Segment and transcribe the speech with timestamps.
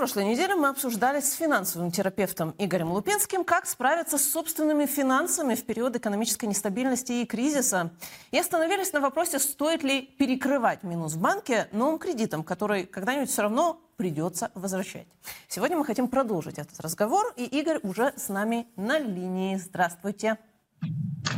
[0.00, 5.62] Прошлой неделе мы обсуждали с финансовым терапевтом Игорем Лупинским, как справиться с собственными финансами в
[5.66, 7.90] период экономической нестабильности и кризиса.
[8.30, 13.42] И остановились на вопросе, стоит ли перекрывать минус в банке новым кредитом, который когда-нибудь все
[13.42, 15.06] равно придется возвращать.
[15.48, 19.56] Сегодня мы хотим продолжить этот разговор, и Игорь уже с нами на линии.
[19.56, 20.38] Здравствуйте.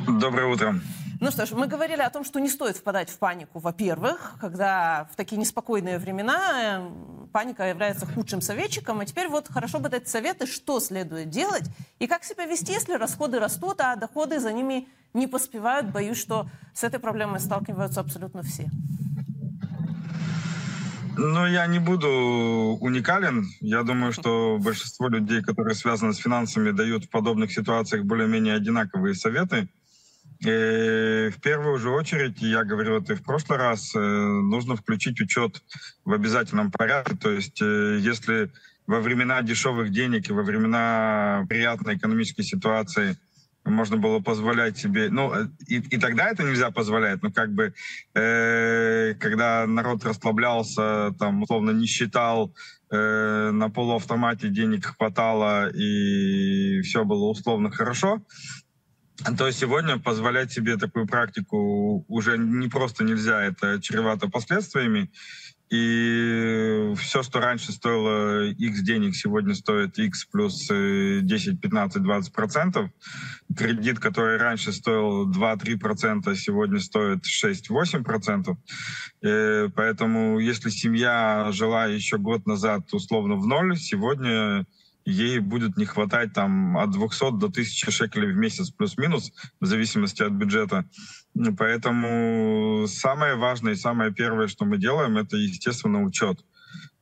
[0.07, 0.77] Доброе утро.
[1.23, 5.09] Ну что ж, мы говорили о том, что не стоит впадать в панику, во-первых, когда
[5.13, 8.99] в такие неспокойные времена э, паника является худшим советчиком.
[8.99, 11.63] А теперь вот хорошо бы дать советы, что следует делать
[12.01, 15.93] и как себя вести, если расходы растут, а доходы за ними не поспевают.
[15.93, 18.69] Боюсь, что с этой проблемой сталкиваются абсолютно все.
[21.17, 22.09] Ну, я не буду
[22.81, 23.47] уникален.
[23.61, 29.15] Я думаю, что большинство людей, которые связаны с финансами, дают в подобных ситуациях более-менее одинаковые
[29.15, 29.69] советы.
[30.45, 35.21] И в первую же очередь, я говорил это и в прошлый раз, э, нужно включить
[35.21, 35.63] учет
[36.05, 37.17] в обязательном порядке.
[37.17, 38.51] То есть э, если
[38.87, 43.17] во времена дешевых денег и во времена приятной экономической ситуации
[43.65, 47.73] можно было позволять себе, ну э, и, и тогда это нельзя позволять, но как бы
[48.15, 52.53] э, когда народ расслаблялся, там условно не считал,
[52.91, 58.21] э, на полуавтомате денег хватало и все было условно хорошо,
[59.37, 65.11] то сегодня позволять себе такую практику уже не просто нельзя, это чревато последствиями.
[65.73, 72.91] И все, что раньше стоило X денег, сегодня стоит X плюс 10, 15, 20 процентов.
[73.57, 78.59] Кредит, который раньше стоил 2-3 процента, сегодня стоит 6-8 процентов.
[79.23, 84.67] Э, поэтому если семья жила еще год назад условно в ноль, сегодня
[85.05, 90.23] ей будет не хватать там от 200 до 1000 шекелей в месяц плюс-минус, в зависимости
[90.23, 90.85] от бюджета.
[91.59, 96.45] Поэтому самое важное и самое первое, что мы делаем, это, естественно, учет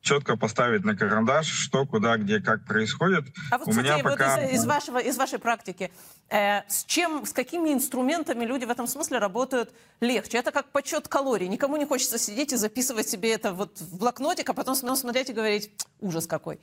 [0.01, 3.25] четко поставить на карандаш, что, куда, где, как происходит.
[3.51, 4.35] А вот, У кстати, меня пока...
[4.35, 5.91] вот из, из, вашего, из вашей практики,
[6.29, 10.39] э, с чем, с какими инструментами люди в этом смысле работают легче?
[10.39, 11.47] Это как подсчет калорий.
[11.47, 15.33] Никому не хочется сидеть и записывать себе это вот в блокнотик, а потом смотреть и
[15.33, 16.59] говорить, ужас какой.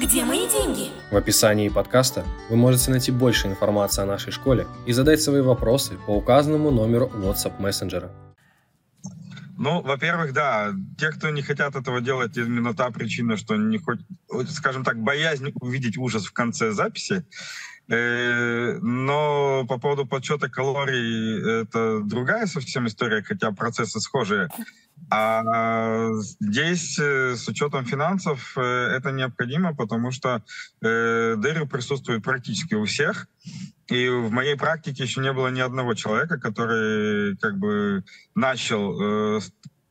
[0.00, 0.90] Где мои деньги?
[1.12, 5.96] В описании подкаста вы можете найти больше информации о нашей школе и задать свои вопросы
[6.06, 8.10] по указанному номеру WhatsApp мессенджера.
[9.56, 14.00] Ну, во-первых, да, те, кто не хотят этого делать, именно та причина, что не хоть,
[14.50, 17.24] скажем так, боязнь увидеть ужас в конце записи.
[17.86, 24.48] Э, но по поводу подсчета калорий это другая совсем история, хотя процессы схожие.
[25.16, 26.10] А
[26.40, 28.60] здесь э, с учетом финансов э,
[28.96, 30.42] это необходимо, потому что
[30.82, 33.28] э, дыры присутствуют практически у всех.
[33.86, 38.02] И в моей практике еще не было ни одного человека, который как бы
[38.34, 39.40] начал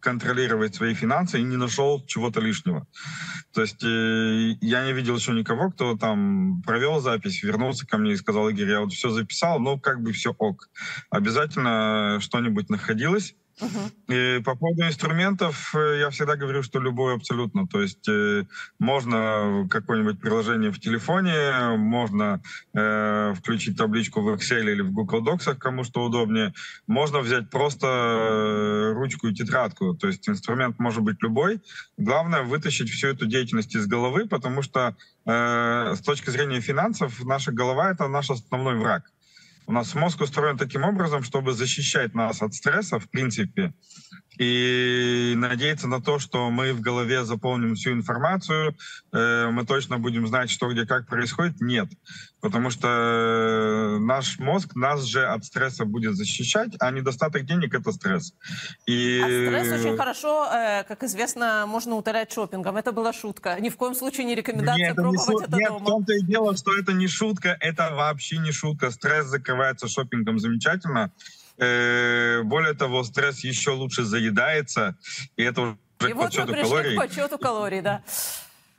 [0.02, 2.86] контролировать свои финансы и не нашел чего-то лишнего.
[3.54, 8.18] То есть я не видел еще никого, кто там провел запись, вернулся ко мне и
[8.18, 10.70] сказал, Игорь, я вот все записал, но как бы все ок.
[11.10, 13.36] Обязательно что-нибудь находилось,
[14.08, 17.68] И по поводу инструментов э, я всегда говорю, что любой абсолютно.
[17.68, 18.46] То есть э,
[18.80, 22.42] можно какое-нибудь приложение в телефоне, можно
[22.74, 26.54] э, включить табличку в Excel или в Google Docs, кому что удобнее.
[26.88, 29.94] Можно взять просто э, ручку и тетрадку.
[29.96, 31.62] То есть инструмент может быть любой.
[31.98, 37.52] Главное вытащить всю эту деятельность из головы, потому что э, с точки зрения финансов наша
[37.52, 39.12] голова это наш основной враг.
[39.66, 43.74] У нас мозг устроен таким образом, чтобы защищать нас от стресса, в принципе,
[44.38, 48.76] и надеяться на то, что мы в голове заполним всю информацию,
[49.12, 51.88] э, мы точно будем знать, что где как происходит, нет.
[52.42, 57.92] Потому что э, наш мозг нас же от стресса будет защищать, а недостаток денег— это
[57.92, 58.34] стресс.
[58.88, 59.22] И...
[59.24, 62.76] А стресс очень хорошо, э, как известно, можно утолять шопингом.
[62.76, 63.58] Это была шутка.
[63.60, 65.40] Ни в коем случае не рекомендация нет, пробовать не шу...
[65.42, 65.80] это нет, дома.
[65.80, 68.90] в том-то и дело, что это не шутка, это вообще не шутка.
[68.90, 69.53] Стресс закрывается
[69.88, 71.12] шопингом замечательно.
[71.58, 74.98] Э, более того, стресс еще лучше заедается,
[75.38, 75.78] и это уже
[76.10, 76.96] и к вот подсчету калорий.
[76.96, 78.04] к подсчету калорий, да.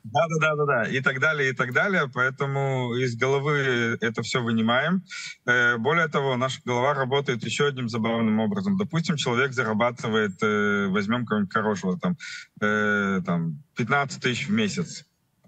[0.03, 2.07] Да, да, да, да, да, и так далее, и так далее.
[2.13, 5.03] Поэтому из головы это все вынимаем.
[5.47, 8.77] Э, более того, наша голова работает еще одним забавным образом.
[8.77, 12.17] Допустим, человек зарабатывает, э, возьмем кого-нибудь хорошего, там,
[12.59, 15.05] там 15 тысяч в месяц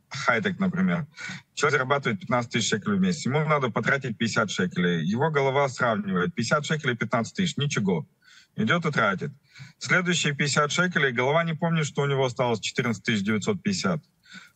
[0.09, 1.07] хайтек, например.
[1.53, 3.25] Человек зарабатывает 15 тысяч шекелей в месяц.
[3.25, 5.05] Ему надо потратить 50 шекелей.
[5.05, 6.33] Его голова сравнивает.
[6.35, 7.57] 50 шекелей, 15 тысяч.
[7.57, 8.07] Ничего.
[8.55, 9.31] Идет и тратит.
[9.77, 14.01] Следующие 50 шекелей, голова не помнит, что у него осталось 14 950.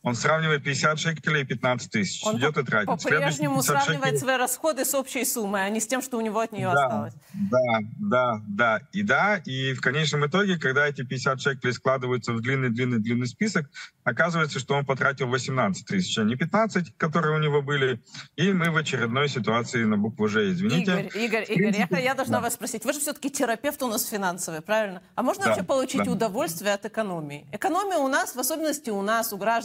[0.04, 2.24] Он сравнивает 50 шекелей и 15 тысяч.
[2.26, 2.86] Он Идет и тратит.
[2.88, 6.18] по-прежнему Следующие 50 сравнивает шекелей- свои расходы с общей суммой, а не с тем, что
[6.18, 6.84] у него от нее Да.
[6.86, 7.14] осталось.
[7.32, 9.36] Да, да, да и да.
[9.44, 13.70] И в конечном итоге, когда эти 50 шекелей складываются в длинный-длинный-длинный список,
[14.02, 18.02] оказывается, что он потратил 18 тысяч, а не 15, которые у него были.
[18.34, 20.82] И мы в очередной ситуации на букву «Ж», извините.
[20.82, 22.84] Игорь, Игорь, Игорь, я, я должна вас спросить.
[22.84, 25.00] Вы же все-таки терапевт у нас финансовый, правильно?
[25.14, 26.10] А можно Да, вообще получить да.
[26.10, 27.46] удовольствие от экономии?
[27.52, 29.61] Экономия у нас, в особенности у нас, у граждан,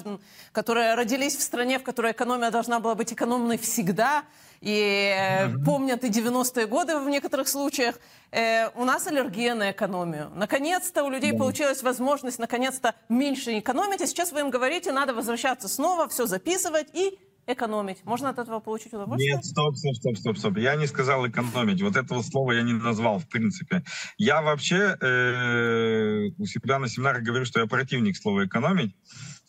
[0.52, 4.24] которые родились в стране, в которой экономия должна была быть экономной всегда,
[4.62, 8.00] и э, помнят и 90-е годы в некоторых случаях,
[8.32, 10.32] э, у нас аллергия на экономию.
[10.36, 15.68] Наконец-то у людей получилась возможность наконец-то меньше экономить, а сейчас вы им говорите, надо возвращаться
[15.68, 18.04] снова, все записывать и экономить.
[18.04, 19.36] Можно от этого получить удовольствие?
[19.36, 20.58] Нет, стоп, стоп, стоп, стоп, стоп.
[20.58, 21.82] Я не сказал экономить.
[21.82, 23.84] Вот этого слова я не назвал, в принципе.
[24.18, 28.94] Я вообще э, у себя на семинарах говорю, что я противник слова экономить.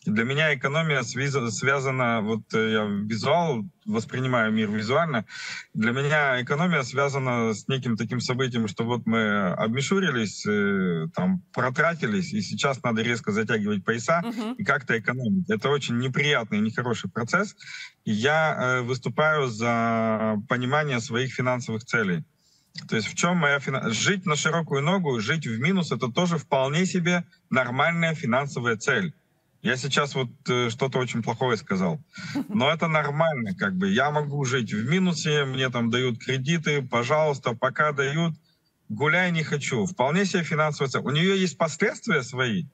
[0.05, 5.25] Для меня экономия связа- связана, вот э, я визуал, воспринимаю мир визуально.
[5.73, 12.31] Для меня экономия связана с неким таким событием, что вот мы обмешурились, э, там, протратились,
[12.31, 14.53] и сейчас надо резко затягивать пояса Мгм.
[14.53, 15.49] и как-то экономить.
[15.49, 17.55] Это очень неприятный, нехороший процесс.
[18.05, 22.23] И я э, выступаю за понимание своих финансовых целей.
[22.87, 23.89] То есть в чем моя фина...
[23.89, 29.13] Жить на широкую ногу, жить в минус, это тоже вполне себе нормальная финансовая цель.
[29.61, 32.01] Я сейчас вот э, что-то очень плохое сказал.
[32.47, 33.89] Но это нормально, как бы.
[33.89, 38.35] Я могу жить в минусе, мне там дают кредиты, пожалуйста, пока дают,
[38.87, 39.85] гуляй не хочу.
[39.85, 41.01] Вполне себе финансовая цель.
[41.01, 42.67] У нее есть последствия свои,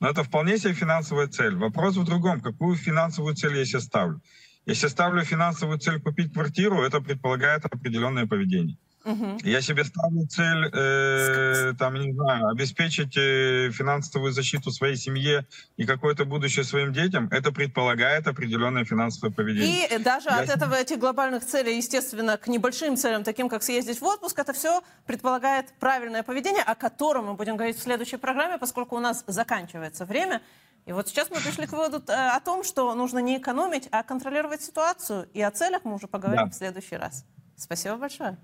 [0.00, 1.56] но это вполне себе финансовая цель.
[1.56, 2.40] Вопрос в другом.
[2.40, 4.22] Какую финансовую цель я себе ставлю?
[4.64, 8.78] Если ставлю финансовую цель купить квартиру, это предполагает определенное поведение.
[9.04, 9.38] Мгм.
[9.42, 15.46] Я себе ставлю цель, э, там, не знаю, обеспечить э, финансовую защиту своей семье
[15.78, 17.28] и какое-то будущее своим детям.
[17.30, 19.86] Это предполагает определенное финансовое поведение.
[19.86, 24.00] И даже Я от этого этих глобальных целей, естественно, к небольшим целям, таким как съездить
[24.00, 28.58] в отпуск, это все предполагает правильное поведение, о котором мы будем говорить в следующей программе,
[28.58, 30.42] поскольку у нас заканчивается время.
[30.84, 34.02] И вот сейчас мы пришли к выводу э, о том, что нужно не экономить, а
[34.02, 35.28] контролировать ситуацию.
[35.32, 36.50] И о целях мы уже поговорим Да.
[36.50, 37.24] в следующий раз.
[37.56, 38.36] Спасибо большое.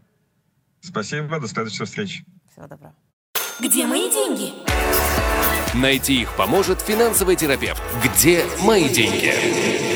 [0.81, 2.25] Спасибо, до следующей встречи.
[2.53, 2.95] Всего доброго.
[3.61, 4.53] Где мои деньги?
[5.75, 7.83] Найти их поможет финансовый терапевт.
[8.05, 9.96] Где мои деньги?